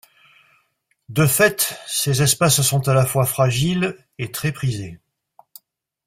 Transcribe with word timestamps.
De 1.09 1.27
fait, 1.27 1.77
ces 1.85 2.23
espaces 2.23 2.63
sont 2.63 2.87
à 2.89 2.95
la 2.95 3.05
fois 3.05 3.23
fragiles 3.23 3.95
et 4.17 4.31
très 4.31 4.51
prisés. 4.51 4.99